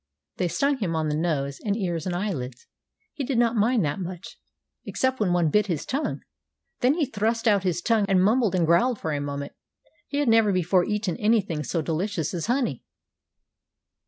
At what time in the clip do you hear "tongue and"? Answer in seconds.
7.83-8.19